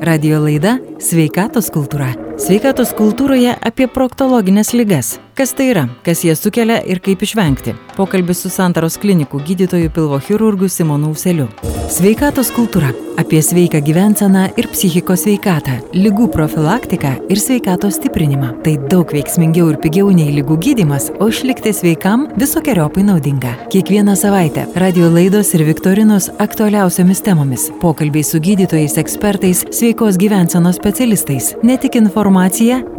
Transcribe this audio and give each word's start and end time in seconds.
Radio 0.00 0.38
laida 0.40 0.78
Sveikatos 0.96 1.68
kultūra. 1.74 2.29
Sveikatos 2.40 2.94
kultūroje 2.96 3.52
apie 3.68 3.84
proktologinės 3.92 4.70
lygas. 4.72 5.18
Kas 5.36 5.52
tai 5.56 5.70
yra, 5.74 5.82
kas 6.04 6.22
jas 6.24 6.40
sukelia 6.40 6.78
ir 6.88 7.02
kaip 7.04 7.20
išvengti. 7.24 7.74
Pokalbis 7.96 8.40
su 8.44 8.50
Santaros 8.52 8.96
klinikų 9.00 9.42
gydytoju 9.44 9.92
pilvo 9.92 10.18
chirurgu 10.24 10.68
Simonu 10.72 11.12
Useliu. 11.12 11.50
Sveikatos 11.90 12.52
kultūra 12.54 12.92
apie 13.20 13.42
sveiką 13.42 13.80
gyvenseną 13.84 14.46
ir 14.56 14.68
psichikos 14.72 15.24
sveikatą, 15.24 15.78
lygų 15.92 16.28
profilaktiką 16.32 17.10
ir 17.28 17.40
sveikatos 17.40 17.98
stiprinimą. 17.98 18.52
Tai 18.64 18.74
daug 18.92 19.12
veiksmingiau 19.12 19.72
ir 19.72 19.78
pigiau 19.82 20.12
nei 20.14 20.30
lygų 20.36 20.56
gydimas, 20.64 21.10
o 21.20 21.28
išlikti 21.28 21.72
sveikam 21.76 22.28
visokiojopai 22.40 23.04
naudinga. 23.04 23.52
Kiekvieną 23.74 24.16
savaitę 24.16 24.66
radio 24.80 25.10
laidos 25.12 25.52
ir 25.56 25.66
viktorinos 25.68 26.30
aktualiausiamis 26.40 27.20
temomis. 27.26 27.68
Pokalbiai 27.82 28.24
su 28.24 28.40
gydytojais, 28.40 28.96
ekspertais, 29.02 29.66
sveikos 29.74 30.16
gyvensenos 30.20 30.80
specialistais. 30.80 31.52
Ne 31.62 31.76
tik 31.76 32.00
informacija, 32.00 32.29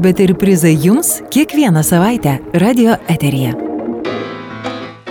bet 0.02 0.20
ir 0.20 0.36
prizai 0.36 0.76
jums 0.76 1.22
kiekvieną 1.32 1.84
savaitę 1.84 2.40
radio 2.54 2.98
eteryje. 3.08 3.54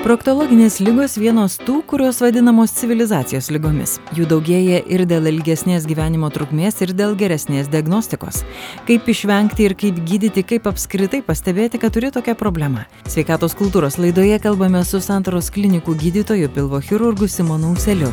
Proktologinės 0.01 0.79
lygos 0.81 1.19
vienos 1.21 1.59
tų, 1.61 1.83
kurios 1.85 2.23
vadinamos 2.25 2.73
civilizacijos 2.73 3.51
lygomis. 3.53 3.99
Jų 4.17 4.25
daugėja 4.31 4.81
ir 4.89 5.05
dėl 5.05 5.29
ilgesnės 5.29 5.85
gyvenimo 5.89 6.31
trukmės, 6.33 6.81
ir 6.81 6.95
dėl 6.97 7.13
geresnės 7.21 7.69
diagnostikos. 7.69 8.41
Kaip 8.89 9.09
išvengti 9.13 9.69
ir 9.69 9.77
kaip 9.77 10.01
gydyti, 10.09 10.45
kaip 10.55 10.69
apskritai 10.73 11.21
pastebėti, 11.25 11.81
kad 11.81 11.93
turi 11.93 12.09
tokią 12.17 12.35
problemą. 12.41 12.87
Sveikatos 13.09 13.57
kultūros 13.57 14.01
laidoje 14.01 14.41
kalbame 14.41 14.85
su 14.89 15.05
Santaros 15.05 15.53
klinikų 15.53 15.99
gydytoju 16.01 16.49
pilvo 16.57 16.81
chirurgu 16.81 17.29
Simonu 17.29 17.77
Useliu. 17.77 18.13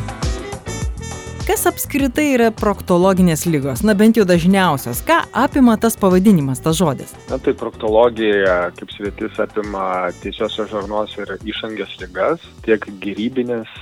Kas 1.48 1.62
apskritai 1.64 2.26
yra 2.34 2.50
proktologinės 2.52 3.46
lygos? 3.48 3.80
Na 3.80 3.94
bent 3.96 4.18
jau 4.18 4.26
dažniausios. 4.28 4.98
Ką 5.08 5.14
apima 5.32 5.78
tas 5.80 5.94
pavadinimas, 5.96 6.60
tas 6.60 6.76
žodis? 6.76 7.14
Na 7.30 7.38
tai 7.40 7.54
proktologija 7.56 8.56
kaip 8.76 8.92
sritis 8.92 9.40
apima 9.40 10.10
tiesiosios 10.20 10.68
žarnos 10.68 11.14
ir 11.16 11.32
išangės 11.48 11.94
lygas, 12.02 12.44
tiek 12.66 12.84
gyrybinės, 13.00 13.72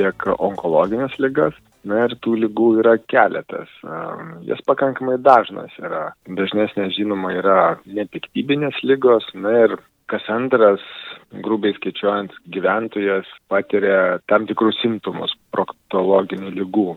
tiek 0.00 0.26
onkologinės 0.38 1.20
lygas. 1.20 1.58
Na 1.84 2.06
ir 2.06 2.16
tų 2.24 2.38
lygų 2.46 2.70
yra 2.80 2.96
keletas. 3.12 3.68
Jas 4.48 4.64
pakankamai 4.64 5.18
dažnas 5.20 5.76
yra. 5.84 6.14
Dažnesnės 6.32 6.96
žinoma 6.96 7.36
yra 7.36 7.60
nepiktybinės 7.84 8.80
lygos, 8.88 9.28
na 9.36 9.52
ir 9.66 9.76
kas 10.08 10.24
antras, 10.32 10.80
grubiai 11.44 11.76
skaičiuojant, 11.76 12.34
gyventojas 12.50 13.28
patiria 13.50 14.18
tam 14.30 14.48
tikrus 14.50 14.80
simptomus 14.82 15.36
proktologinių 15.54 16.50
lygų 16.58 16.88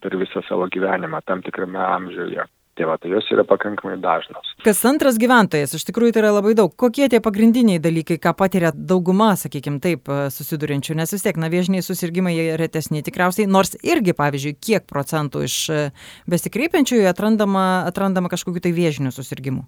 per 0.00 0.16
visą 0.20 0.42
savo 0.48 0.68
gyvenimą 0.72 1.20
tam 1.26 1.42
tikrame 1.42 1.80
amžiuje. 1.82 2.46
Tai 2.80 2.86
va, 2.88 2.94
tai 2.96 3.10
jos 3.12 3.26
yra 3.28 3.42
pakankamai 3.44 3.98
dažnos. 4.00 4.54
Kas 4.64 4.78
antras 4.88 5.18
gyventojas, 5.20 5.74
iš 5.76 5.82
tikrųjų 5.84 6.14
tai 6.16 6.22
yra 6.22 6.30
labai 6.32 6.54
daug. 6.56 6.72
Kokie 6.80 7.10
tie 7.12 7.18
pagrindiniai 7.20 7.76
dalykai, 7.82 8.16
ką 8.16 8.32
patiria 8.38 8.70
dauguma, 8.72 9.34
sakykime 9.36 9.82
taip, 9.84 10.08
susiduriančių, 10.32 10.96
nes 10.96 11.12
vis 11.12 11.26
tiek, 11.26 11.36
na, 11.36 11.50
viežiniai 11.52 11.84
susirgymai 11.84 12.32
retesni 12.56 13.04
tikriausiai, 13.04 13.50
nors 13.52 13.76
irgi, 13.84 14.16
pavyzdžiui, 14.16 14.54
kiek 14.64 14.88
procentų 14.88 15.44
iš 15.44 15.58
besikreipiančiųjų 16.32 17.04
atrandama, 17.12 17.66
atrandama 17.90 18.32
kažkokiu 18.32 18.64
tai 18.64 18.72
viežinių 18.72 19.12
susirgymų? 19.12 19.66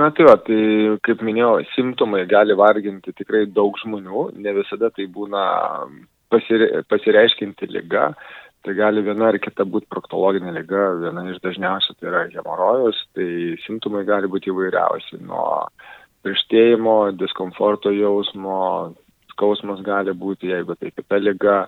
Na 0.00 0.08
tai 0.16 0.30
va, 0.30 0.38
tai 0.48 0.62
kaip 1.04 1.20
minėjau, 1.28 1.58
simptomai 1.74 2.24
gali 2.30 2.56
varginti 2.56 3.12
tikrai 3.20 3.44
daug 3.52 3.76
žmonių, 3.84 4.30
ne 4.40 4.56
visada 4.62 4.88
tai 4.96 5.10
būna 5.12 5.44
pasire, 6.32 6.86
pasireiškinti 6.88 7.68
lyga 7.76 8.14
tai 8.66 8.74
gali 8.74 9.02
viena 9.06 9.28
ar 9.30 9.38
kita 9.38 9.64
būti 9.70 9.86
proktologinė 9.92 10.50
lyga, 10.56 10.88
viena 10.98 11.22
iš 11.30 11.38
dažniausių 11.44 11.94
tai 11.96 12.08
yra 12.10 12.22
hemorojus, 12.32 12.98
tai 13.14 13.28
simptomai 13.62 14.02
gali 14.08 14.26
būti 14.30 14.50
įvairiausi, 14.50 15.20
nuo 15.22 15.68
pirštėjimo, 16.26 16.96
diskomforto 17.20 17.92
jausmo, 17.94 18.56
skausmas 19.36 19.84
gali 19.86 20.14
būti, 20.16 20.50
jeigu 20.50 20.74
tai 20.80 20.90
kita 20.90 21.22
lyga. 21.22 21.60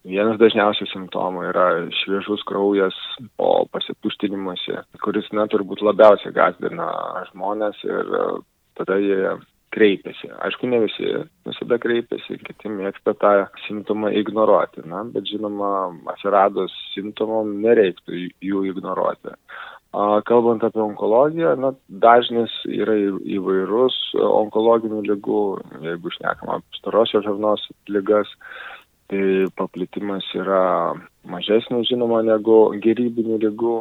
Vienas 0.00 0.38
dažniausių 0.40 0.86
simptomų 0.88 1.42
yra 1.50 1.66
šviežus 2.00 2.42
kraujas 2.48 2.96
po 3.36 3.66
pasituštinimuose, 3.70 4.80
kuris, 5.04 5.28
na, 5.36 5.44
turbūt 5.52 5.84
labiausiai 5.84 6.32
gazdina 6.32 6.88
žmonės 7.28 7.82
ir 7.84 8.14
tada 8.80 8.96
jie 8.96 9.34
kreipiasi. 9.74 10.30
Aišku, 10.44 10.68
ne 10.70 10.82
visi 10.84 11.10
visada 11.46 11.78
kreipiasi, 11.82 12.38
kiti 12.46 12.72
mėgsta 12.72 13.14
tą 13.20 13.32
simptomą 13.66 14.12
ignoruoti, 14.20 14.82
na, 14.90 15.04
bet 15.14 15.28
žinoma, 15.30 15.90
atsiradus 16.14 16.74
simptomom 16.94 17.56
nereiktų 17.64 18.24
jų 18.50 18.64
ignoruoti. 18.72 19.36
Kalbant 20.26 20.62
apie 20.62 20.78
onkologiją, 20.84 21.56
na, 21.58 21.72
dažnis 22.02 22.52
yra 22.70 22.94
įvairus 23.38 23.96
onkologinių 24.22 25.00
lygų, 25.08 25.40
jeigu 25.82 26.12
šnekam 26.14 26.52
apie 26.54 26.78
storosios 26.78 27.26
žarnos 27.26 27.64
lygas, 27.90 28.30
tai 29.10 29.48
paplitimas 29.58 30.26
yra 30.38 30.94
mažesnis, 31.26 31.88
žinoma, 31.90 32.22
negu 32.26 32.68
gerybinių 32.82 33.40
lygų. 33.42 33.80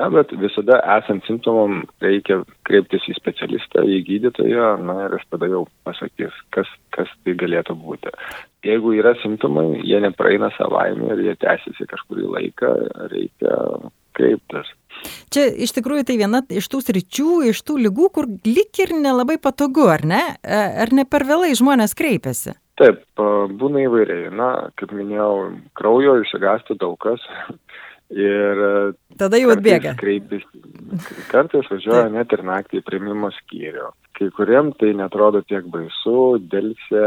Na, 0.00 0.06
bet 0.08 0.30
visada 0.40 0.78
esant 0.94 1.26
simptomam 1.28 1.82
reikia 2.00 2.38
kreiptis 2.64 3.04
į 3.12 3.16
specialistą, 3.18 3.82
į 3.84 3.98
gydytoją, 4.06 4.68
na 4.88 4.94
ir 5.04 5.18
jis 5.18 5.26
tada 5.34 5.50
jau 5.52 5.66
pasakys, 5.84 6.38
kas, 6.56 6.70
kas 6.96 7.10
tai 7.26 7.34
galėtų 7.42 7.76
būti. 7.76 8.12
Jeigu 8.64 8.94
yra 8.96 9.12
simptomai, 9.20 9.82
jie 9.84 10.00
nepraeina 10.00 10.48
savaime 10.56 11.10
ir 11.12 11.20
jie 11.26 11.34
tęsiasi 11.44 11.88
kažkurį 11.90 12.30
laiką, 12.38 12.70
reikia 13.12 13.58
kreiptis. 14.16 14.72
Čia 15.32 15.44
iš 15.64 15.74
tikrųjų 15.76 16.06
tai 16.08 16.16
viena 16.20 16.40
iš 16.48 16.70
tų 16.72 16.80
sričių, 16.86 17.36
iš 17.52 17.60
tų 17.68 17.78
lygų, 17.86 18.08
kur 18.16 18.28
lik 18.48 18.80
ir 18.80 18.96
nelabai 18.96 19.36
patogu, 19.44 19.90
ar 19.92 20.06
ne? 20.08 20.22
Ar 20.40 20.92
ne 20.96 21.04
per 21.04 21.26
vėlai 21.28 21.52
žmonės 21.58 21.96
kreipiasi? 21.98 22.56
Taip, 22.80 23.02
būna 23.60 23.84
įvairiai. 23.84 24.30
Na, 24.32 24.48
kaip 24.80 24.96
minėjau, 24.96 25.52
kraujo 25.76 26.16
išsigąstų 26.22 26.80
daug 26.80 26.96
kas. 27.04 27.24
Ir 28.12 28.58
tada 29.16 29.38
jau 29.40 29.52
atbėga. 29.54 29.94
Kreiptis, 30.00 30.44
kartais 31.30 31.68
važiuoja 31.70 32.10
net 32.12 32.32
ir 32.36 32.42
naktį 32.44 32.82
į 32.82 32.86
primimo 32.86 33.30
skyrių. 33.38 33.88
Kai 34.18 34.28
kuriem 34.36 34.72
tai 34.76 34.92
netrodo 34.98 35.40
tiek 35.48 35.64
baisu, 35.72 36.36
dėlse, 36.52 37.04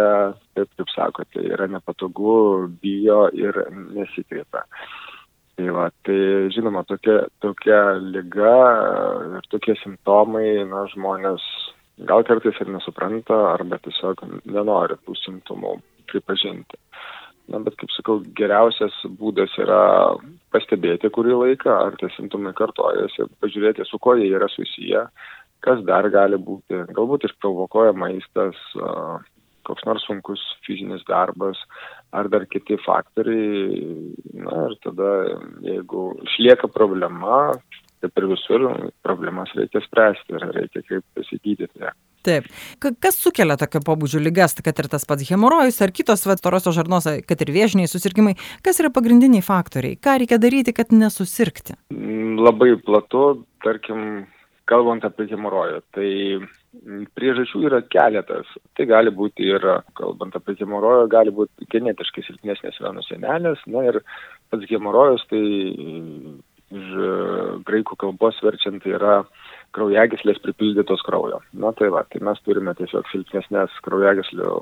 taip 0.57 0.71
kaip 0.79 0.93
sakote, 0.95 1.43
yra 1.45 1.67
nepatogu, 1.69 2.65
bijo 2.81 3.27
ir 3.37 3.61
nesikreipia. 3.93 4.65
Tai, 5.55 5.67
va, 5.71 5.85
tai 6.03 6.17
žinoma, 6.51 6.83
tokia, 6.89 7.29
tokia 7.39 7.79
lyga 8.01 8.55
ir 9.37 9.45
tokie 9.53 9.77
simptomai, 9.83 10.65
na, 10.67 10.83
žmonės 10.91 11.45
gal 12.09 12.25
kartais 12.27 12.57
ir 12.59 12.73
nesupranta 12.73 13.37
arba 13.53 13.79
tiesiog 13.85 14.25
nenori 14.51 14.97
tų 15.05 15.15
simptomų 15.21 15.77
pripažinti. 16.11 16.81
Na, 17.51 17.59
bet 17.61 17.75
kaip 17.77 17.91
sakau, 17.93 18.19
geriausias 18.37 18.95
būdas 19.19 19.53
yra 19.61 20.15
pastebėti 20.53 21.11
kurį 21.13 21.35
laiką, 21.43 21.75
ar 21.87 21.97
tie 21.99 22.09
simptomai 22.15 22.55
kartojasi, 22.57 23.27
pažiūrėti, 23.43 23.85
su 23.85 23.99
kuo 24.01 24.15
jie 24.17 24.31
yra 24.33 24.49
susiję, 24.49 25.03
kas 25.65 25.83
dar 25.85 26.09
gali 26.13 26.39
būti. 26.41 26.81
Galbūt 26.97 27.27
išprovokuoja 27.29 27.93
maistas, 27.97 28.57
koks 29.65 29.85
nors 29.85 30.05
sunkus 30.09 30.41
fizinis 30.65 31.05
darbas, 31.09 31.61
ar 32.17 32.29
dar 32.33 32.47
kiti 32.49 32.79
faktoriai. 32.81 33.77
Na 34.45 34.65
ir 34.69 34.77
tada, 34.85 35.11
jeigu 35.65 36.07
išlieka 36.25 36.69
problema, 36.73 37.53
kaip 38.01 38.21
ir 38.21 38.29
visur, 38.33 38.67
problemas 39.05 39.53
reikia 39.57 39.85
spręsti 39.85 40.37
ir 40.37 40.49
reikia 40.49 40.85
kreiptis 40.89 41.33
į 41.37 41.41
gydytoją. 41.45 41.93
Taip. 42.25 42.47
Kas 42.81 43.19
sukelia 43.21 43.57
tokio 43.61 43.81
pobūdžio 43.85 44.21
lygas, 44.23 44.57
kad 44.65 44.79
ir 44.81 44.89
tas 44.89 45.05
pats 45.05 45.27
hemorojus 45.29 45.81
ar 45.85 45.93
kitos 45.93 46.25
storosios 46.25 46.77
žarnos, 46.77 47.07
kad 47.29 47.43
ir 47.45 47.51
viežiniai 47.53 47.91
susirgymai, 47.91 48.33
kas 48.65 48.81
yra 48.81 48.89
pagrindiniai 48.93 49.45
faktoriai? 49.45 49.99
Ką 50.01 50.17
reikia 50.23 50.41
daryti, 50.41 50.73
kad 50.73 50.93
nesusirgti? 50.95 51.77
Labai 52.41 52.73
platu, 52.85 53.45
tarkim, 53.63 54.25
kalbant 54.69 55.05
apie 55.05 55.27
hemorojų, 55.29 55.83
tai 55.93 56.09
priežasčių 57.17 57.61
yra 57.69 57.83
keletas. 57.93 58.49
Tai 58.77 58.89
gali 58.89 59.13
būti 59.13 59.45
ir, 59.53 59.69
kalbant 59.99 60.35
apie 60.37 60.57
hemorojų, 60.59 61.05
gali 61.13 61.33
būti 61.35 61.69
genetiškai 61.71 62.25
silpnesnės 62.25 62.81
venų 62.81 63.05
senelės, 63.05 63.61
na 63.69 63.85
ir 63.91 64.01
pats 64.49 64.65
hemorojus, 64.71 65.25
tai 65.29 65.43
iš 66.75 66.87
graikų 67.67 67.97
kalbos 68.01 68.41
verčiant 68.43 68.81
tai 68.83 68.95
yra 68.97 69.19
kraujagyslės 69.75 70.39
pripildytos 70.43 71.03
kraujo. 71.05 71.41
Na 71.59 71.73
tai 71.77 71.91
va, 71.93 72.05
tai 72.11 72.21
mes 72.25 72.39
turime 72.47 72.73
tiesiog 72.77 73.07
silpnesnės 73.11 73.75
kraujagyslių 73.85 74.55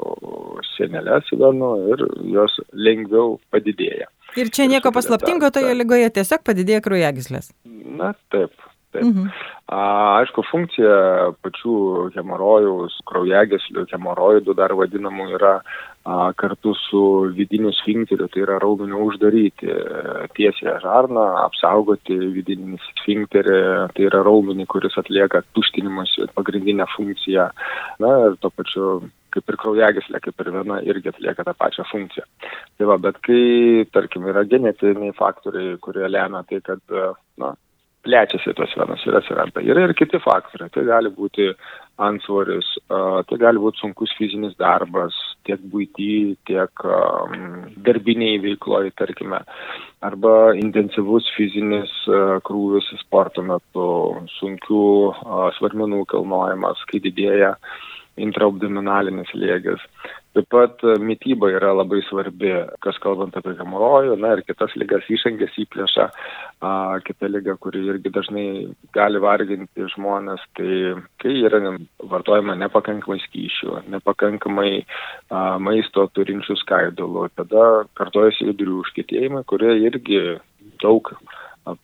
sienelės 0.73 1.31
įdomu 1.35 1.71
ir 1.93 2.05
jos 2.33 2.59
lengviau 2.73 3.37
padidėja. 3.53 4.09
Ir 4.39 4.49
čia 4.53 4.67
nieko 4.69 4.91
paslaptingo 4.95 5.51
toje 5.53 5.73
lygoje 5.77 6.09
tiesiog 6.17 6.45
padidėja 6.45 6.83
kraujagyslės. 6.85 7.51
Na 7.63 8.13
taip. 8.33 8.53
Taip. 8.93 9.07
Mhm. 9.09 9.29
A, 9.73 9.77
aišku, 10.21 10.43
funkcija 10.51 10.97
pačių 11.41 11.75
hemorojų, 12.13 12.73
kraujagyslių, 13.09 13.87
hemoroidų 13.89 14.53
dar 14.59 14.75
vadinamų 14.77 15.31
yra 15.33 15.53
kartu 16.03 16.73
su 16.75 17.01
vidiniu 17.37 17.71
sfinkteriu, 17.71 18.27
tai 18.27 18.43
yra 18.43 18.59
raumeniu 18.59 19.05
uždaryti 19.07 19.71
tiesiai 20.35 20.75
žarną, 20.83 21.23
apsaugoti 21.45 22.17
vidinį 22.35 22.79
sfinkterį, 22.99 23.57
tai 23.95 24.07
yra 24.09 24.23
raumenį, 24.27 24.67
kuris 24.67 24.97
atlieka 24.99 25.45
tuštinimus 25.55 26.17
pagrindinę 26.35 26.87
funkciją. 26.95 27.49
Na 28.03 28.13
ir 28.27 28.39
to 28.43 28.51
pačiu 28.51 28.89
kaip 29.33 29.49
ir 29.49 29.57
kraujagyslė, 29.57 30.19
kaip 30.21 30.43
ir 30.43 30.51
viena 30.53 30.79
irgi 30.85 31.09
atlieka 31.09 31.45
tą 31.47 31.55
pačią 31.57 31.87
funkciją. 31.89 32.25
Tai 32.77 32.89
va, 32.91 32.99
bet 33.01 33.17
kai, 33.25 33.85
tarkim, 33.95 34.27
yra 34.29 34.43
genetiniai 34.45 35.15
faktoriai, 35.17 35.79
kurie 35.81 36.05
lemia 36.05 36.43
tai, 36.49 36.59
kad, 36.67 36.83
na, 37.41 37.55
plečiasi 38.03 38.53
tos 38.57 38.75
venos 38.77 39.03
ir 39.07 39.17
atsiranda. 39.17 39.63
Yra 39.63 39.87
ir 39.87 39.95
kiti 39.97 40.19
faktoriai. 40.21 40.71
Tai 40.73 40.83
gali 40.87 41.11
būti 41.13 41.49
ansvoris, 42.01 42.67
tai 42.89 43.37
gali 43.41 43.61
būti 43.61 43.83
sunkus 43.83 44.13
fizinis 44.17 44.55
darbas, 44.57 45.13
tiek 45.45 45.61
būty, 45.73 46.35
tiek 46.47 46.85
darbiniai 47.85 48.39
veikloje, 48.41 48.93
tarkime, 48.97 49.43
arba 50.01 50.53
intensyvus 50.57 51.29
fizinis 51.37 51.93
krūvis 52.47 52.89
sporto 53.03 53.45
metu, 53.45 53.87
sunkių 54.39 54.85
svarmenų 55.59 56.03
kilnojimas, 56.09 56.81
kai 56.89 57.03
didėja 57.03 57.53
intraabdominalinis 58.21 59.31
lėgis. 59.37 59.81
Taip 60.33 60.47
pat 60.49 60.81
e, 60.81 60.95
mytyba 60.97 61.51
yra 61.53 61.75
labai 61.77 61.99
svarbi, 62.07 62.49
kas 62.81 62.97
kalbant 63.01 63.35
apie 63.37 63.51
hemorojų, 63.59 64.15
na 64.17 64.31
ir 64.33 64.39
kitas 64.47 64.71
lygas 64.81 65.05
išangės 65.13 65.53
įplėša, 65.61 66.07
a, 66.65 66.71
kita 67.05 67.29
lyga, 67.29 67.53
kuri 67.61 67.83
irgi 67.91 68.09
dažnai 68.15 68.45
gali 68.97 69.21
varginti 69.21 69.85
žmonės, 69.93 70.41
tai 70.57 70.95
kai 71.21 71.35
yra 71.45 71.75
vartojama 72.09 72.55
nepakankamai 72.63 73.19
skyšių, 73.27 73.83
nepakankamai 73.93 74.71
a, 74.81 75.43
maisto 75.61 76.07
turinčių 76.17 76.57
skaidulų, 76.63 77.27
tada 77.37 77.67
kartojasi 78.01 78.49
vidurių 78.49 78.81
užkėtėjimai, 78.87 79.45
kurie 79.45 79.77
irgi 79.85 80.23
daug 80.81 81.13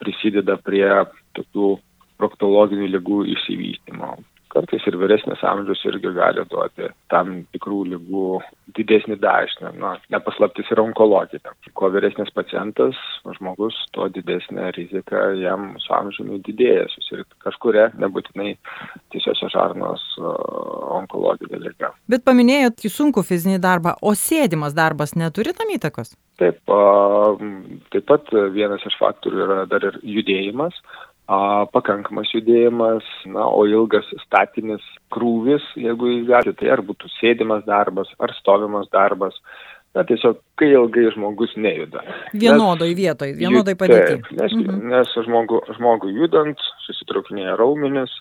prisideda 0.01 0.57
prie 0.57 0.89
tokių 1.37 1.75
proktologinių 2.17 2.89
lygų 2.97 3.21
išsivystymo 3.37 4.17
kartais 4.53 4.85
ir 4.89 4.97
vyresnis 4.99 5.43
amžius 5.45 5.81
irgi 5.87 6.11
gali 6.15 6.43
duoti 6.49 6.89
tam 7.13 7.43
tikrų 7.53 7.79
lygų 7.93 8.25
didesnį 8.77 9.19
dažnį. 9.21 9.73
Na, 9.81 9.95
nepaslaptis 10.13 10.69
yra 10.73 10.85
onkologija. 10.87 11.53
Kuo 11.77 11.89
vyresnis 11.93 12.31
pacientas, 12.35 12.97
žmogus, 13.37 13.77
tuo 13.95 14.09
didesnė 14.13 14.71
rizika 14.77 15.29
jam 15.39 15.73
su 15.83 15.93
amžiumi 15.95 16.41
didėja 16.45 16.87
susirgti 16.93 17.39
kažkuria, 17.45 17.89
nebūtinai 18.01 18.55
tiesiosios 19.13 19.53
žarnos 19.53 20.05
onkologinė 20.19 21.61
lyga. 21.65 21.93
Bet 22.09 22.25
paminėjot 22.27 22.87
sunku 22.89 23.23
fizinį 23.25 23.61
darbą, 23.63 23.95
o 24.01 24.15
sėdimas 24.17 24.75
darbas 24.77 25.15
neturi 25.17 25.53
tam 25.57 25.71
įtakos? 25.75 26.15
Taip, 26.39 26.61
taip 27.91 28.05
pat 28.07 28.29
vienas 28.55 28.83
iš 28.87 28.95
faktorių 28.99 29.41
yra 29.43 29.63
dar 29.67 29.83
ir 29.89 29.97
judėjimas 30.07 30.77
a, 31.29 31.39
pakankamas 31.73 32.31
judėjimas, 32.33 33.05
na, 33.29 33.45
o 33.45 33.65
ilgas 33.69 34.07
statinis 34.25 34.85
krūvis, 35.13 35.65
jeigu 35.77 36.15
gali, 36.29 36.55
tai 36.57 36.71
ar 36.73 36.81
būtų 36.85 37.11
sėdimas 37.19 37.65
darbas, 37.69 38.09
ar 38.19 38.33
stovimas 38.39 38.89
darbas. 38.93 39.37
Na, 39.97 40.03
tiesiog, 40.05 40.37
kai 40.59 40.67
ilgai 40.69 41.07
žmogus 41.15 41.55
nejuda. 41.57 42.03
Vienodoj 42.37 42.91
vietoj, 42.93 43.31
vienodoj 43.39 43.73
padėtyje. 43.79 44.19
Nes, 44.37 44.53
mhm. 44.53 44.83
nes 44.91 45.15
žmogu, 45.25 45.63
žmogui 45.79 46.13
judant, 46.13 46.61
susitraukinėja 46.85 47.55
raumenis, 47.57 48.13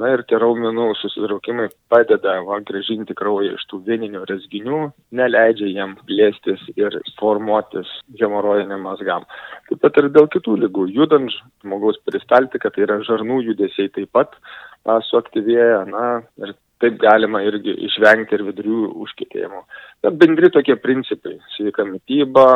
Na 0.00 0.10
ir 0.10 0.24
tie 0.26 0.38
raumenų 0.42 0.88
susitraukimai 0.98 1.68
padeda 1.92 2.40
va, 2.46 2.58
gražinti 2.66 3.14
kraują 3.14 3.54
iš 3.54 3.66
tų 3.70 3.78
vieninių 3.86 4.24
rezginių, 4.26 4.80
neleidžia 5.14 5.70
jiem 5.70 5.94
plėstis 6.08 6.64
ir 6.74 6.96
formuotis 7.20 7.90
hemorojiniam 8.18 8.82
mazgam. 8.88 9.26
Taip 9.68 9.84
pat 9.84 10.02
ir 10.02 10.10
dėl 10.16 10.26
kitų 10.34 10.56
lygų. 10.64 10.88
Judant 10.96 11.30
žmogaus 11.62 12.00
peristaltika, 12.02 12.72
tai 12.74 12.88
yra 12.88 12.98
žarnų 13.06 13.40
judesiai 13.52 13.92
taip 13.94 14.10
pat 14.16 14.34
a, 14.82 14.98
suaktyvėja. 15.10 15.84
Na, 15.92 16.06
ir 16.42 16.56
taip 16.82 16.98
galima 17.00 17.44
irgi 17.46 17.76
išvengti 17.86 18.34
ir 18.34 18.48
vidurių 18.48 18.94
užkėtėjimo. 19.04 19.62
Bet 20.02 20.18
bendri 20.18 20.50
tokie 20.50 20.74
principai- 20.80 21.38
sveika 21.54 21.86
mytyba, 21.86 22.48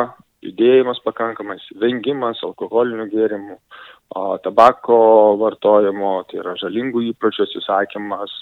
judėjimas 0.45 0.99
pakankamas, 1.03 1.63
vengimas 1.81 2.43
alkoholinių 2.43 3.07
gėrimų, 3.11 3.57
tabako 4.43 5.37
vartojimo, 5.41 6.23
tai 6.29 6.41
yra 6.41 6.55
žalingų 6.57 7.03
įpročių 7.11 7.45
atsisakymas. 7.45 8.33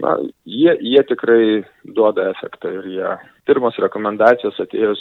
Na, 0.00 0.16
jie, 0.48 0.72
jie 0.80 1.02
tikrai 1.08 1.42
duoda 1.84 2.30
efektą 2.30 2.72
ir 2.80 2.88
jie 2.90 3.12
pirmos 3.48 3.76
rekomendacijos 3.82 4.58
atėjus 4.62 5.00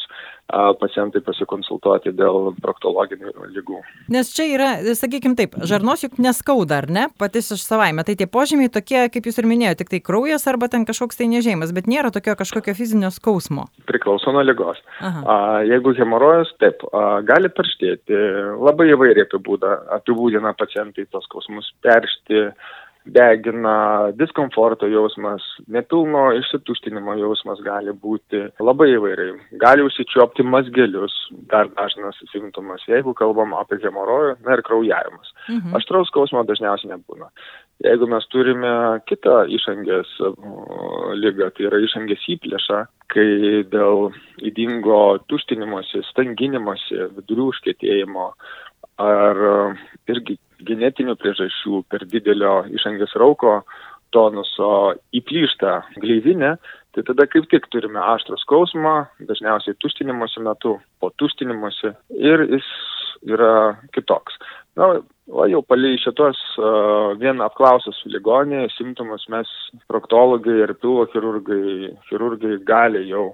a, 0.50 0.72
pacientai 0.80 1.22
pasikonsultuoti 1.26 2.14
dėl 2.18 2.52
proktologinių 2.64 3.34
lygų. 3.54 3.82
Nes 4.14 4.32
čia 4.34 4.48
yra, 4.50 4.70
sakykime 4.98 5.38
taip, 5.38 5.58
žarnos 5.70 6.04
juk 6.06 6.18
neskauda, 6.22 6.82
ar 6.82 6.90
ne, 6.90 7.06
patys 7.22 7.52
iš 7.56 7.66
savaime. 7.68 8.06
Tai 8.08 8.16
tie 8.20 8.30
požymiai 8.32 8.72
tokie, 8.74 9.04
kaip 9.14 9.30
jūs 9.30 9.40
ir 9.42 9.50
minėjote, 9.50 9.84
tik 9.84 9.94
tai 9.94 10.02
kraujas 10.10 10.48
arba 10.50 10.72
ten 10.72 10.88
kažkoks 10.90 11.20
tai 11.20 11.30
nežėjimas, 11.32 11.76
bet 11.76 11.90
nėra 11.92 12.14
tokio 12.16 12.36
kažkokio 12.40 12.76
fizinio 12.78 13.14
skausmo. 13.14 13.68
Priklauso 13.90 14.34
nuo 14.36 14.44
lygos. 14.46 14.82
Aha. 15.00 15.24
A, 15.24 15.40
jeigu 15.70 15.94
hemorojus, 16.00 16.56
taip, 16.64 16.84
a, 16.90 17.22
gali 17.28 17.52
perštėti, 17.54 18.20
labai 18.58 18.92
įvairiai 18.96 19.28
apibūdina 19.30 20.56
pacientai 20.58 21.08
tos 21.14 21.28
skausmus 21.30 21.70
peršti 21.86 22.48
degina, 23.14 23.76
diskomforto 24.18 24.88
jausmas, 24.90 25.44
nepilno 25.68 26.30
išsituštinimo 26.40 27.16
jausmas 27.20 27.62
gali 27.66 27.94
būti 27.94 28.42
labai 28.64 28.90
įvairiai. 28.96 29.38
Gali 29.62 29.86
užsičiopti 29.88 30.46
mazgelius, 30.46 31.16
dar 31.52 31.72
dažnas 31.78 32.20
simptomas, 32.34 32.84
jeigu 32.90 33.14
kalbam 33.18 33.56
apie 33.58 33.80
hemorojų, 33.84 34.38
na 34.46 34.58
ir 34.58 34.64
kraujavimas. 34.68 35.34
Mhm. 35.48 35.76
Aštraus 35.80 36.12
skausmo 36.12 36.44
dažniausiai 36.48 36.94
nebūna. 36.94 37.30
Jeigu 37.86 38.10
mes 38.12 38.26
turime 38.28 38.72
kitą 39.08 39.46
išangės 39.56 40.10
lygą, 41.16 41.48
tai 41.56 41.70
yra 41.70 41.80
išangės 41.86 42.26
įplėšą, 42.36 42.82
kai 43.14 43.30
dėl 43.72 44.10
įdingo 44.44 45.22
tuštinimosi, 45.32 46.04
stanginimosi, 46.10 47.06
vidurių 47.16 47.48
užkėtėjimo 47.54 48.28
ar 49.00 49.42
irgi 50.12 50.36
genetinių 50.68 51.16
priežasčių 51.20 51.84
per 51.92 52.06
didelio 52.10 52.64
išangės 52.76 53.16
rauko 53.20 53.62
tonuso 54.16 54.96
įplyšta 55.16 55.76
gleivinė, 56.02 56.56
tai 56.96 57.04
tada 57.06 57.28
kaip 57.30 57.46
tik 57.52 57.68
turime 57.74 58.02
aštrų 58.16 58.40
skausmą, 58.42 58.96
dažniausiai 59.30 59.78
tuštinimosi 59.84 60.42
metu, 60.46 60.78
po 61.00 61.12
tuštinimosi 61.22 61.94
ir 62.18 62.46
jis 62.50 62.70
yra 63.28 63.78
kitoks. 63.94 64.40
Na, 64.80 64.94
o 65.30 65.46
jau 65.50 65.60
palei 65.68 65.98
šitos 66.02 66.40
uh, 66.58 67.12
vien 67.20 67.42
apklausus 67.44 68.00
ligonį, 68.10 68.68
simptomus 68.78 69.28
mes 69.30 69.50
proktologai 69.92 70.62
ir 70.64 70.74
pilvo 70.82 71.06
chirurgai, 71.12 71.92
chirurgai 72.10 72.58
gali 72.66 73.06
jau 73.10 73.34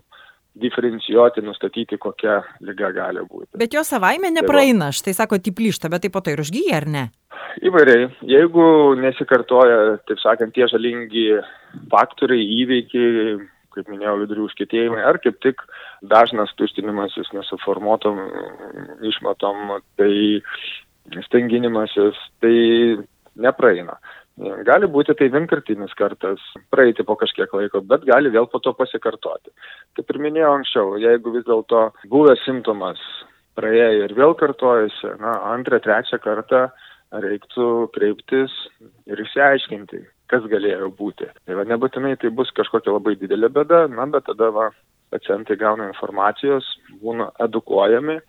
diferencijuoti, 0.62 1.43
nustatyti, 1.43 1.97
kokia 2.01 2.39
lyga 2.63 2.91
gali 2.95 3.24
būti. 3.27 3.51
Bet 3.59 3.75
jo 3.75 3.83
savaime 3.88 4.29
tai 4.29 4.38
nepraeina, 4.39 4.91
štai 4.95 5.15
sako, 5.17 5.39
tiplyšta, 5.43 5.91
bet 5.91 6.05
taip 6.05 6.15
po 6.15 6.24
to 6.24 6.33
ir 6.33 6.43
užgyja, 6.43 6.79
ar 6.79 6.88
ne? 6.88 7.03
Įvairiai. 7.65 8.07
Jeigu 8.27 8.95
nesikartoja, 9.00 9.97
taip 10.07 10.21
sakant, 10.24 10.55
tie 10.55 10.67
žalingi 10.71 11.27
faktoriai, 11.91 12.47
įveikiai, 12.63 13.35
kaip 13.75 13.91
minėjau, 13.91 14.15
vidurių 14.24 14.47
užkėtėjimai, 14.47 15.01
ar 15.03 15.19
kaip 15.24 15.39
tik 15.43 15.63
dažnas 16.07 16.53
tuštinimasis 16.59 17.33
nesuformuotom 17.35 18.21
išmatom, 19.12 19.77
tai 20.00 20.13
stenginimasis, 21.27 22.19
tai 22.43 22.55
nepraeina. 23.35 24.00
Gali 24.38 24.88
būti 24.92 25.13
tai 25.15 25.30
vienkartinis 25.32 25.94
kartas, 25.96 26.42
praeiti 26.74 27.06
po 27.08 27.15
kažkiek 27.15 27.54
laiko, 27.56 27.80
bet 27.88 28.04
gali 28.04 28.32
vėl 28.34 28.50
po 28.51 28.60
to 28.60 28.74
pasikartoti. 28.75 29.54
Kaip 29.96 30.12
ir 30.12 30.20
minėjau 30.25 30.50
anksčiau, 30.58 30.98
jeigu 31.00 31.32
vis 31.38 31.46
dėlto 31.48 31.86
buvęs 32.12 32.44
simptomas 32.44 33.00
praėjo 33.56 34.04
ir 34.04 34.15
vėl 34.18 34.36
kartojasi, 34.36 35.13
na, 35.22 35.38
antrą, 35.54 35.80
trečią 35.84 36.20
kartą 36.24 36.65
reiktų 37.24 37.70
kreiptis 37.96 38.51
ir 39.08 39.22
išsiaiškinti, 39.24 40.01
kas 40.32 40.44
galėjo 40.51 40.92
būti. 41.00 41.30
Tai 41.46 41.62
va, 41.62 41.63
nebūtinai 41.72 42.18
tai 42.20 42.34
bus 42.36 42.51
kažkokia 42.58 42.98
labai 42.98 43.15
didelė 43.22 43.51
bėda, 43.56 43.86
na, 43.94 44.10
bet 44.12 44.27
tada 44.27 44.51
va, 44.51 44.68
pacientai 45.13 45.57
gauna 45.59 45.89
informacijos, 45.91 46.67
būna 47.01 47.31
edukuojami 47.45 48.19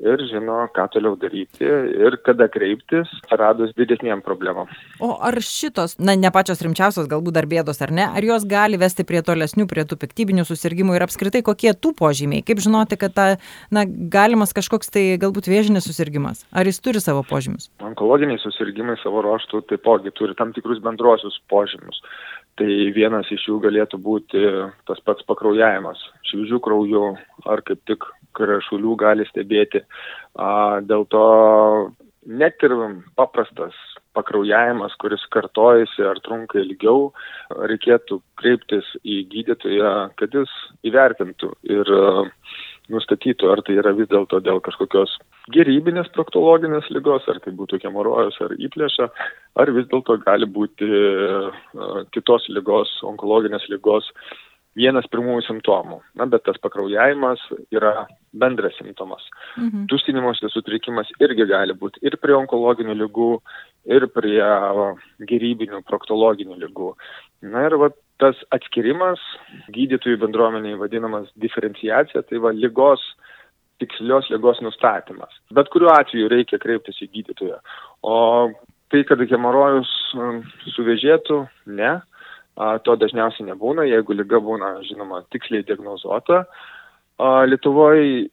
ir 0.00 0.22
žino, 0.30 0.64
ką 0.74 0.86
toliau 0.94 1.16
daryti 1.20 1.66
ir 1.66 2.16
kada 2.24 2.48
kreiptis, 2.52 3.10
radus 3.30 3.72
didesniem 3.76 4.22
problemom. 4.24 4.70
O 5.02 5.12
ar 5.20 5.36
šitos, 5.44 5.98
na, 6.00 6.14
ne 6.16 6.30
pačios 6.32 6.62
rimčiausios 6.64 7.08
galbūt 7.10 7.36
dar 7.36 7.48
bėdos 7.50 7.82
ar 7.84 7.92
ne, 7.94 8.06
ar 8.08 8.24
jos 8.24 8.46
gali 8.48 8.80
vesti 8.80 9.04
prie 9.08 9.20
tolesnių, 9.26 9.66
prie 9.70 9.84
tų 9.88 9.98
piktybinių 10.00 10.46
susirgymų 10.48 10.96
ir 10.96 11.04
apskritai 11.06 11.44
kokie 11.46 11.74
tų 11.76 11.92
požymiai? 11.98 12.44
Kaip 12.46 12.62
žinoti, 12.64 12.98
kad 13.00 13.16
ta, 13.16 13.26
na, 13.74 13.84
galimas 13.84 14.56
kažkoks 14.56 14.92
tai 14.94 15.04
galbūt 15.20 15.50
vėžinis 15.52 15.88
susirgymas? 15.88 16.44
Ar 16.52 16.68
jis 16.68 16.80
turi 16.80 17.02
savo 17.04 17.24
požymius? 17.26 17.68
Onkologiniai 17.84 18.40
susirgymai 18.42 18.96
savo 19.04 19.24
ruoštų 19.26 19.66
taipogi 19.68 20.14
turi 20.16 20.36
tam 20.38 20.54
tikrus 20.56 20.80
bendruosius 20.84 21.40
požymius. 21.52 22.00
Tai 22.60 22.72
vienas 22.92 23.28
iš 23.32 23.46
jų 23.48 23.54
galėtų 23.64 23.96
būti 24.04 24.40
tas 24.84 24.98
pats 25.06 25.24
pakraujavimas, 25.24 26.00
šviežių 26.28 26.58
kraujų 26.60 27.04
ar 27.48 27.62
kaip 27.64 27.80
tik 27.88 28.04
krešulių 28.36 28.96
gali 29.00 29.24
stebėti. 29.30 29.80
Dėl 30.90 31.06
to 31.08 31.24
net 32.28 32.60
ir 32.66 32.74
paprastas 33.16 33.78
pakraujavimas, 34.12 34.92
kuris 35.00 35.24
kartojasi 35.32 36.04
ar 36.04 36.20
trunka 36.24 36.60
ilgiau, 36.60 37.10
reikėtų 37.70 38.20
kreiptis 38.40 38.86
į 39.06 39.22
gydytoją, 39.32 39.94
kad 40.20 40.34
jis 40.34 40.52
įvertintų 40.84 41.52
ir 41.70 41.92
nustatytų, 42.92 43.50
ar 43.52 43.62
tai 43.66 43.78
yra 43.80 43.94
vis 43.96 44.10
dėlto 44.10 44.40
dėl 44.44 44.60
kažkokios 44.64 45.16
gerybinės 45.54 46.10
proktologinės 46.14 46.90
lygos, 46.94 47.26
ar 47.30 47.40
tai 47.44 47.54
būtų 47.56 47.80
hemorojus 47.84 48.38
ar 48.44 48.54
įplėša, 48.58 49.08
ar 49.62 49.72
vis 49.76 49.88
dėlto 49.90 50.18
gali 50.26 50.48
būti 50.50 50.90
kitos 52.14 52.46
lygos, 52.52 52.92
onkologinės 53.06 53.66
lygos 53.72 54.10
vienas 54.78 55.06
pirmųjų 55.10 55.42
simptomų. 55.46 55.98
Na, 56.18 56.26
bet 56.30 56.44
tas 56.46 56.58
pakraujavimas 56.62 57.42
yra 57.74 58.06
bendras 58.30 58.76
simptomas. 58.78 59.24
Mhm. 59.58 59.88
Tuštinimosi 59.90 60.50
sutrikimas 60.52 61.10
irgi 61.18 61.48
gali 61.50 61.74
būti 61.74 62.02
ir 62.06 62.16
prie 62.22 62.36
onkologinių 62.38 62.94
lygų, 63.02 63.32
ir 63.90 64.06
prie 64.14 64.38
gerybinių 65.26 65.82
proktologinių 65.88 66.60
lygų. 66.64 66.92
Na 67.50 67.66
ir 67.66 67.76
va, 67.80 67.90
tas 68.20 68.38
atskirimas 68.54 69.22
gydytojų 69.74 70.20
bendruomeniai 70.24 70.78
vadinamas 70.80 71.30
diferenciacija, 71.40 72.22
tai 72.28 72.40
va 72.42 72.52
lygos, 72.56 73.02
tikslios 73.80 74.28
lygos 74.32 74.60
nustatymas. 74.64 75.32
Bet 75.56 75.72
kuriuo 75.72 75.92
atveju 75.94 76.28
reikia 76.32 76.60
kreiptis 76.62 77.00
į 77.04 77.10
gydytoją. 77.16 77.58
O 78.04 78.16
tai, 78.92 79.02
kad 79.08 79.22
hemorojus 79.30 79.90
um, 80.18 80.42
suvėžėtų, 80.74 81.42
ne, 81.80 81.96
to 82.84 82.96
dažniausiai 83.00 83.48
nebūna, 83.48 83.86
jeigu 83.88 84.16
lyga 84.16 84.40
būna, 84.42 84.74
žinoma, 84.84 85.22
tiksliai 85.32 85.64
diagnozuota. 85.64 86.42
Lietuvoje 87.48 88.28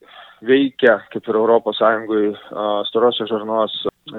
veikia, 0.47 0.97
kaip 1.13 1.27
ir 1.27 1.37
ES, 1.37 2.41
storosios 2.89 3.29
žarnos 3.29 3.75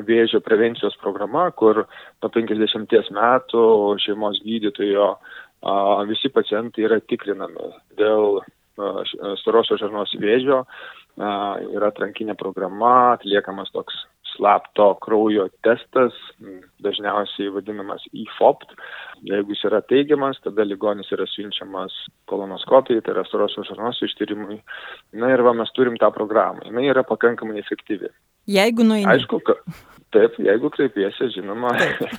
vėžio 0.09 0.41
prevencijos 0.45 0.97
programa, 1.03 1.51
kur 1.51 1.85
po 2.21 2.29
50 2.29 3.13
metų 3.15 3.65
šeimos 4.05 4.41
gydytojo 4.45 5.15
visi 6.09 6.31
pacientai 6.31 6.87
yra 6.87 7.01
tikrinami 7.01 7.73
dėl 7.99 8.41
storosios 9.41 9.81
žarnos 9.83 10.15
vėžio, 10.23 10.63
yra 11.19 11.91
atrankinė 11.91 12.37
programa, 12.39 13.17
atliekamas 13.17 13.73
toks 13.75 13.97
slapto 14.37 14.93
kraujo 15.03 15.49
testas, 15.67 16.15
dažniausiai 16.85 17.51
vadinamas 17.51 18.05
EFOPT. 18.13 18.77
Jeigu 19.27 19.55
jis 19.55 19.65
yra 19.67 19.81
teigiamas, 19.83 20.39
tada 20.45 20.67
ligonis 20.69 21.11
yra 21.15 21.27
siunčiamas 21.27 21.97
kolonoskopijai, 22.31 23.03
tai 23.03 23.17
yra 23.17 23.27
storosios 23.27 23.67
žarnos 23.73 23.99
ištyrimui. 24.07 24.61
Na 25.19 25.33
ir 25.35 25.43
va, 25.43 25.57
mes 25.59 25.73
turim 25.75 25.99
tą 25.99 26.13
programą. 26.15 26.63
Jis 26.69 26.93
yra 26.93 27.03
pakankamai 27.09 27.59
efektyvi. 27.65 28.13
Jeigu 28.49 28.85
nueini. 28.87 29.07
Aišku, 29.13 29.41
ka, 29.45 29.59
taip, 30.15 30.39
jeigu 30.41 30.71
kreipiesi, 30.73 31.29
žinoma, 31.35 31.75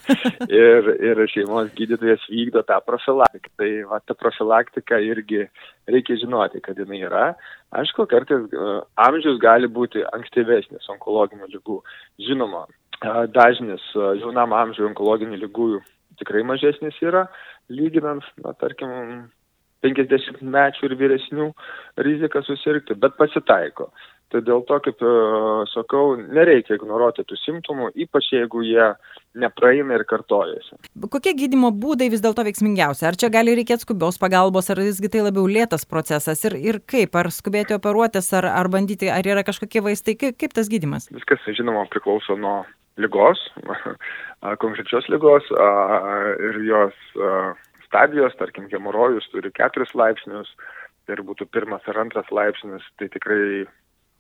ir, 0.64 0.90
ir 1.10 1.22
šeimos 1.32 1.72
gydytojas 1.78 2.28
vykdo 2.30 2.62
tą 2.68 2.78
profilaktiką. 2.86 3.50
Tai 3.58 3.70
va, 3.90 4.02
ta 4.06 4.18
profilaktika 4.18 5.00
irgi 5.02 5.48
reikia 5.90 6.20
žinoti, 6.22 6.62
kad 6.66 6.78
jinai 6.78 7.02
yra. 7.08 7.24
Aišku, 7.82 8.06
kartais 8.12 8.46
uh, 8.54 8.84
amžius 9.08 9.42
gali 9.42 9.70
būti 9.70 10.06
ankstyvesnis 10.14 10.86
onkologinių 10.94 11.50
lygų. 11.56 11.80
Žinoma, 12.30 12.68
uh, 12.70 13.24
dažnis 13.34 13.82
uh, 13.98 14.14
jaunam 14.22 14.54
amžiui 14.58 14.92
onkologinių 14.92 15.42
lygų 15.48 15.72
tikrai 16.22 16.46
mažesnis 16.46 16.98
yra, 17.02 17.26
lyginant, 17.72 18.26
na, 18.44 18.54
tarkim, 18.60 19.30
50 19.86 20.42
mečių 20.44 20.90
ir 20.90 20.96
vyresnių 21.00 21.50
riziką 22.04 22.42
susirgti, 22.44 22.98
bet 23.00 23.16
pasitaiko. 23.20 23.90
Tai 24.30 24.44
dėl 24.46 24.62
to, 24.70 24.78
kaip 24.86 25.00
e, 25.02 25.12
sakau, 25.72 26.14
nereikia 26.22 26.76
ignoruoti 26.78 27.24
tų 27.26 27.38
simptomų, 27.42 27.88
ypač 28.06 28.28
jeigu 28.36 28.62
jie 28.62 28.92
nepraeina 29.42 29.98
ir 29.98 30.04
kartojasi. 30.10 30.78
Kokie 31.10 31.34
gydimo 31.38 31.72
būdai 31.74 32.12
vis 32.14 32.22
dėlto 32.22 32.46
veiksmingiausi? 32.46 33.08
Ar 33.10 33.18
čia 33.18 33.32
gali 33.34 33.56
reikėti 33.58 33.88
skubios 33.88 34.22
pagalbos, 34.22 34.70
ar 34.70 34.84
visgi 34.86 35.10
tai 35.10 35.24
labiau 35.26 35.48
lėtas 35.50 35.88
procesas? 35.90 36.44
Ir, 36.46 36.60
ir 36.62 36.78
kaip? 36.86 37.18
Ar 37.18 37.32
skubėti 37.34 37.74
operuotis, 37.78 38.30
ar, 38.38 38.52
ar 38.54 38.70
bandyti, 38.70 39.10
ar 39.10 39.26
yra 39.26 39.46
kažkokie 39.48 39.82
vaistai? 39.86 40.14
Kaip, 40.20 40.38
kaip 40.38 40.54
tas 40.54 40.70
gydimas? 40.70 41.10
Viskas, 41.16 41.42
žinoma, 41.58 41.88
priklauso 41.90 42.38
nuo 42.38 42.60
lygos, 43.02 43.42
konkrečios 44.64 45.10
lygos 45.10 45.50
ir 46.46 46.62
jos 46.70 47.02
stadijos, 47.90 48.38
tarkim, 48.38 48.70
hemorojus 48.70 49.26
turi 49.34 49.50
keturis 49.58 49.96
laipsnius, 49.98 50.54
tai 51.08 51.18
ir 51.18 51.26
būtų 51.26 51.50
pirmas 51.50 51.86
ar 51.90 52.04
antras 52.06 52.30
laipsnis, 52.30 52.86
tai 53.02 53.10
tikrai 53.10 53.66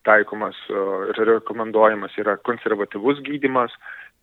taikomas 0.07 0.57
ir 0.69 1.19
rekomenduojamas 1.27 2.15
yra 2.21 2.37
konservatyvus 2.47 3.21
gydimas, 3.25 3.73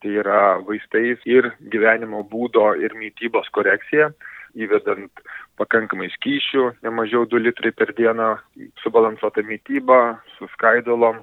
tai 0.02 0.16
yra 0.20 0.40
vaistais 0.66 1.20
ir 1.28 1.50
gyvenimo 1.72 2.22
būdo 2.30 2.72
ir 2.80 2.94
mytybos 2.98 3.48
korekcija, 3.56 4.10
įvedant 4.56 5.22
pakankamai 5.60 6.08
skyšių, 6.14 6.64
ne 6.84 6.92
mažiau 6.92 7.26
2 7.28 7.42
litrai 7.44 7.72
per 7.76 7.92
dieną, 7.96 8.34
subalansuota 8.82 9.44
mytyba, 9.44 10.18
su 10.36 10.48
skaidolom, 10.54 11.22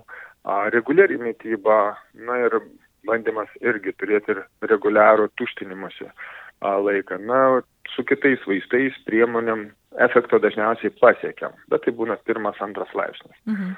reguliari 0.73 1.17
mytyba, 1.21 1.95
na 2.13 2.39
ir 2.45 2.59
bandymas 3.07 3.49
irgi 3.61 3.93
turėti 3.99 4.35
ir 4.35 4.43
reguliarų 4.69 5.29
tuštinimuose 5.37 6.09
laiką. 6.61 7.19
Na, 7.27 7.61
su 7.93 8.05
kitais 8.07 8.43
vaistais, 8.47 8.95
priemonėm 9.07 9.67
efekto 10.01 10.39
dažniausiai 10.41 10.93
pasiekiam, 11.01 11.57
bet 11.69 11.83
tai 11.85 11.93
būna 11.97 12.17
pirmas, 12.25 12.61
antras 12.63 12.93
laipsnis. 12.97 13.35
Mhm 13.49 13.73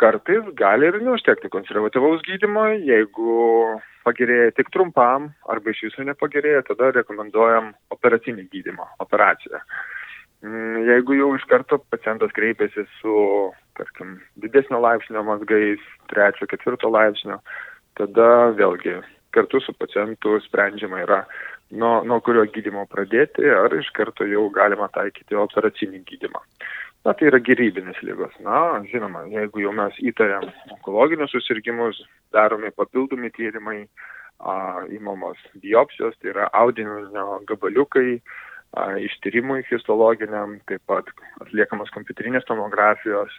kartais 0.00 0.46
gali 0.58 0.88
ir 0.88 1.00
neužtekti 1.02 1.50
konservatyvaus 1.52 2.22
gydymo, 2.26 2.66
jeigu 2.86 3.80
pagerėja 4.04 4.54
tik 4.58 4.70
trumpam 4.74 5.30
arba 5.50 5.72
iš 5.72 5.86
viso 5.88 6.06
nepagerėja, 6.06 6.64
tada 6.68 6.90
rekomenduojam 6.98 7.72
operacinį 7.94 8.48
gydymą, 8.52 8.88
operaciją. 9.04 9.60
Mm, 10.44 10.82
jeigu 10.90 11.16
jau 11.16 11.30
iš 11.38 11.46
karto 11.48 11.78
pacientas 11.92 12.34
kreipiasi 12.36 12.84
su, 12.98 13.16
tarkim, 13.78 14.18
didesnio 14.42 14.82
laipsnio 14.84 15.22
mazgais, 15.24 15.82
trečio, 16.12 16.48
ketvirto 16.50 16.90
laipsnio, 16.92 17.40
tada 17.96 18.28
vėlgi 18.58 18.98
kartu 19.34 19.60
su 19.64 19.72
pacientu 19.74 20.36
sprendžiama 20.44 21.00
yra, 21.02 21.22
nuo, 21.74 21.94
nuo 22.06 22.20
kurio 22.22 22.44
gydimo 22.54 22.84
pradėti, 22.90 23.46
ar 23.50 23.72
iš 23.74 23.88
karto 23.96 24.26
jau 24.28 24.46
galima 24.54 24.90
taikyti 24.94 25.38
operacinį 25.38 26.02
gydymą. 26.10 26.42
Na, 27.04 27.12
tai 27.12 27.28
yra 27.28 27.40
gerybinės 27.44 27.98
lygos. 28.00 28.32
Na, 28.44 28.80
žinoma, 28.88 29.26
jeigu 29.28 29.60
jau 29.60 29.74
mes 29.76 29.96
įtariam 30.08 30.46
onkologinius 30.72 31.34
susirgymus, 31.34 31.98
daromi 32.32 32.70
papildomi 32.72 33.28
tyrimai, 33.36 33.82
a, 34.40 34.54
įmamos 34.88 35.40
biopsijos, 35.60 36.16
tai 36.20 36.32
yra 36.32 36.48
audinio 36.56 37.42
gabaliukai, 37.50 38.22
a, 38.72 38.86
ištyrimui 39.04 39.66
histologiniam, 39.68 40.56
taip 40.70 40.80
pat 40.88 41.12
atliekamas 41.44 41.92
kompiuterinės 41.92 42.48
tomografijos. 42.48 43.36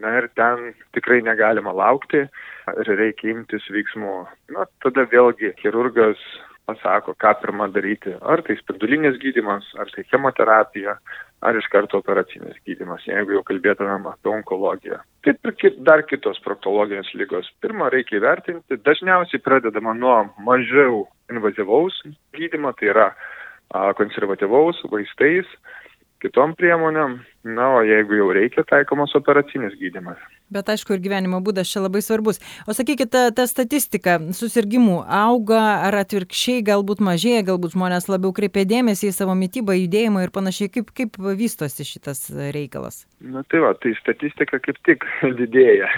Na 0.00 0.14
ir 0.16 0.30
ten 0.32 0.70
tikrai 0.96 1.20
negalima 1.20 1.74
laukti 1.76 2.24
ir 2.24 2.92
reikia 2.96 3.34
imtis 3.34 3.68
veiksmų. 3.68 4.22
Na, 4.56 4.64
tada 4.80 5.04
vėlgi 5.12 5.52
chirurgas 5.60 6.16
pasako, 6.68 7.14
ką 7.18 7.34
pirmą 7.42 7.68
daryti. 7.72 8.14
Ar 8.20 8.42
tai 8.46 8.56
spindulinis 8.60 9.18
gydimas, 9.22 9.66
ar 9.78 9.90
tai 9.94 10.04
chemoterapija, 10.10 10.96
ar 11.42 11.58
iš 11.58 11.66
karto 11.72 11.98
operacinis 11.98 12.58
gydymas, 12.66 13.04
jeigu 13.08 13.36
jau 13.36 13.42
kalbėtumėm 13.48 14.06
apie 14.10 14.30
onkologiją. 14.30 15.00
Kaip 15.26 15.50
ir 15.50 15.78
dar 15.86 16.04
kitos 16.06 16.38
proktologinės 16.44 17.10
lygos. 17.18 17.50
Pirmą 17.64 17.90
reikia 17.94 18.20
įvertinti, 18.20 18.78
dažniausiai 18.86 19.42
pradedama 19.42 19.94
nuo 19.98 20.18
mažiau 20.46 21.06
invazyvaus 21.32 21.98
gydymo, 22.36 22.74
tai 22.78 22.92
yra 22.94 23.10
konservatyvaus 23.98 24.82
vaistais, 24.92 25.48
kitom 26.22 26.54
priemonėm, 26.58 27.20
na, 27.44 27.68
o 27.76 27.82
jeigu 27.82 28.14
jau 28.14 28.28
reikia, 28.34 28.62
taikomas 28.68 29.14
operacinis 29.18 29.74
gydimas. 29.80 30.20
Bet 30.52 30.68
aišku, 30.68 30.94
ir 30.94 31.00
gyvenimo 31.02 31.40
būdas 31.44 31.70
čia 31.70 31.80
labai 31.82 32.02
svarbus. 32.04 32.38
O 32.68 32.74
sakykit, 32.76 33.10
ta, 33.12 33.22
ta 33.34 33.46
statistika 33.48 34.18
susirgymų 34.36 34.98
auga 35.06 35.62
ar 35.88 35.96
atvirkščiai 36.02 36.64
galbūt 36.66 37.00
mažėja, 37.02 37.46
galbūt 37.48 37.74
žmonės 37.74 38.10
labiau 38.12 38.34
kreipia 38.36 38.66
dėmesį 38.68 39.08
į 39.08 39.14
savo 39.16 39.36
mytybą, 39.38 39.74
judėjimą 39.80 40.26
ir 40.26 40.34
panašiai. 40.34 40.70
Kaip, 40.72 40.92
kaip 40.96 41.16
vystosi 41.40 41.86
šitas 41.88 42.28
reikalas? 42.54 43.06
Na 43.22 43.42
tai 43.48 43.62
va, 43.64 43.72
tai 43.80 43.94
statistika 43.98 44.60
kaip 44.62 44.78
tik 44.86 45.06
didėja, 45.40 45.88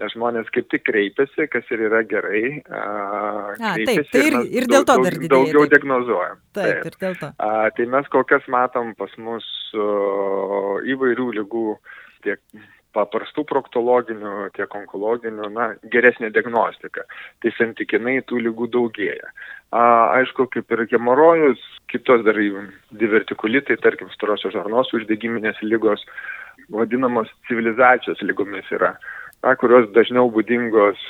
nes 0.00 0.14
žmonės 0.14 0.48
kaip 0.54 0.70
tik 0.72 0.86
kreipiasi, 0.86 1.48
kas 1.52 1.66
ir 1.74 1.86
yra 1.90 2.04
gerai. 2.06 2.44
A, 2.70 3.74
taip, 3.82 4.06
tai 4.12 4.24
ir, 4.30 4.38
ir 4.62 4.70
dėl 4.70 4.86
to 4.86 4.96
dar 5.02 5.18
didėja. 5.18 5.34
Daugiau 5.34 5.66
taip. 5.66 5.74
diagnozuojam. 5.74 6.40
Taip, 6.56 6.70
taip, 6.70 6.88
ir 6.88 7.00
dėl 7.02 7.20
to. 7.20 7.32
A, 7.42 7.52
tai 7.76 7.90
mes 7.90 8.12
kol 8.14 8.26
kas 8.28 8.46
matom 8.52 8.94
pas 8.96 9.12
mus 9.18 9.46
o, 9.74 10.76
įvairių 10.94 11.28
lygų 11.40 11.66
tiek 12.26 12.40
paprastų 12.96 13.44
proktologinių, 13.48 14.48
tiek 14.56 14.72
onkologinių, 14.78 15.50
na, 15.52 15.68
geresnė 15.92 16.30
diagnostika. 16.34 17.04
Tai 17.44 17.52
santykinai 17.58 18.20
tų 18.28 18.40
lygų 18.46 18.70
daugėja. 18.76 19.32
A, 19.74 19.82
aišku, 20.20 20.48
kaip 20.54 20.72
ir 20.72 20.86
hemorojus, 20.94 21.60
kitos 21.92 22.24
dar 22.26 22.38
divertikulitai, 23.02 23.78
tarkim, 23.82 24.10
storosios 24.14 24.54
žarnos 24.56 24.92
uždegiminės 24.96 25.60
lygos, 25.66 26.04
vadinamos 26.72 27.28
civilizacijos 27.50 28.22
lygomis 28.24 28.70
yra, 28.74 28.94
na, 29.44 29.52
kurios 29.60 29.90
dažniau 29.96 30.30
būdingos 30.32 31.02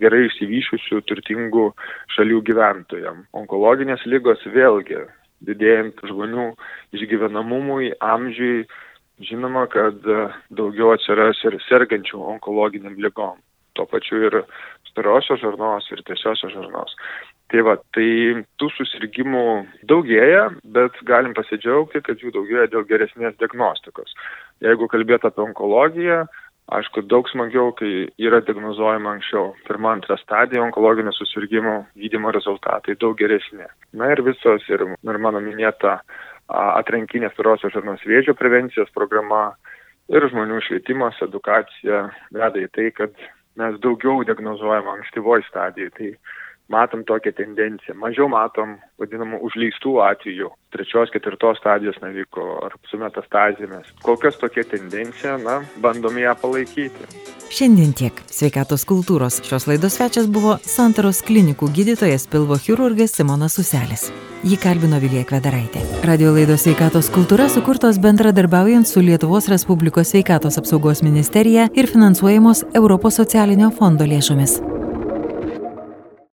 gerai 0.00 0.24
išsivyšiusių, 0.30 1.02
turtingų 1.10 1.68
šalių 2.16 2.40
gyventojams. 2.48 3.28
Onkologinės 3.36 4.06
lygos 4.08 4.42
vėlgi 4.54 5.04
didėjant 5.44 6.00
žmonių 6.08 6.48
išgyvenamumui, 6.96 7.92
amžiui, 8.00 8.64
žinoma, 9.22 9.66
kad 9.70 10.00
daugiau 10.50 10.94
atsiras 10.94 11.42
ir 11.46 11.58
sergančių 11.68 12.22
onkologiniam 12.34 12.96
lygom. 12.98 13.38
Tuo 13.74 13.86
pačiu 13.90 14.20
ir 14.28 14.40
storosios 14.90 15.42
žarnos 15.42 15.90
ir 15.90 16.02
tiesiosios 16.06 16.54
žarnos. 16.54 16.94
Tai 17.50 17.64
va, 17.66 17.74
tai 17.94 18.44
tų 18.58 18.70
susirgymų 18.76 19.44
daugėja, 19.90 20.46
bet 20.76 20.96
galim 21.06 21.34
pasidžiaugti, 21.36 22.02
kad 22.06 22.22
jų 22.22 22.32
daugėja 22.34 22.70
dėl 22.72 22.86
geresnės 22.88 23.36
diagnostikos. 23.42 24.14
Jeigu 24.64 24.88
kalbėt 24.90 25.26
apie 25.28 25.44
onkologiją, 25.44 26.24
Aišku, 26.72 27.02
daug 27.12 27.26
smagiau, 27.28 27.74
kai 27.76 28.06
yra 28.16 28.38
diagnozuojama 28.40 29.10
anksčiau. 29.18 29.50
Pirma, 29.66 29.90
antra 29.98 30.16
stadija 30.16 30.62
onkologinių 30.64 31.12
susirgymų 31.12 31.74
gydymo 32.00 32.32
rezultatai 32.32 32.94
daug 33.02 33.18
geresni. 33.20 33.66
Na 33.92 34.08
ir 34.14 34.22
visos, 34.24 34.64
ir, 34.72 34.86
ir 34.96 35.18
mano 35.20 35.42
minėta 35.44 35.98
atrankinė 36.48 37.30
storosios 37.32 37.72
žarnos 37.72 38.04
vėžio 38.06 38.34
prevencijos 38.36 38.90
programa 38.94 39.54
ir 40.12 40.26
žmonių 40.28 40.60
švietimas, 40.66 41.20
edukacija 41.24 42.08
veda 42.34 42.60
į 42.60 42.68
tai, 42.74 42.90
kad 42.96 43.14
mes 43.60 43.78
daugiau 43.80 44.24
diagnozuojam 44.28 44.90
ankstyvoj 44.96 45.44
stadijai. 45.48 45.92
Tai 45.96 46.10
matom 46.68 47.04
tokią 47.04 47.32
tendenciją. 47.36 47.96
Mažiau 47.98 48.28
matom 48.32 48.78
vadinamų 49.00 49.40
užleistų 49.48 49.98
atvejų, 50.04 50.50
trečios, 50.74 51.12
ketvirtos 51.14 51.60
stadijos 51.60 51.98
naviko 52.02 52.58
ar 52.64 52.76
su 52.90 53.00
metastazėmis. 53.00 53.92
Kol 54.04 54.18
kas 54.20 54.38
tokia 54.40 54.64
tendencija, 54.68 55.36
na, 55.42 55.60
bandom 55.84 56.18
ją 56.18 56.34
palaikyti. 56.40 57.08
Šiandien 57.54 57.92
tiek. 57.94 58.16
Sveikatos 58.32 58.82
kultūros 58.88 59.38
šios 59.46 59.68
laidos 59.68 59.98
svečias 59.98 60.26
buvo 60.26 60.56
Santaros 60.66 61.20
klinikų 61.22 61.68
gydytojas 61.76 62.26
pilvo 62.32 62.56
chirurgas 62.58 63.14
Simonas 63.14 63.60
Uselis. 63.62 64.08
Jį 64.44 64.58
kalbino 64.60 64.98
Vilija 65.00 65.22
Kvedaraitė. 65.28 65.84
Radio 66.08 66.34
laidos 66.34 66.64
sveikatos 66.66 67.12
kultūra 67.14 67.46
sukurtos 67.52 68.00
bendradarbiaujant 68.02 68.88
su 68.88 69.04
Lietuvos 69.04 69.48
Respublikos 69.52 70.10
sveikatos 70.12 70.58
apsaugos 70.58 71.04
ministerija 71.06 71.68
ir 71.72 71.88
finansuojamos 71.88 72.64
Europos 72.74 73.20
socialinio 73.22 73.70
fondo 73.78 74.08
lėšomis. 74.08 74.58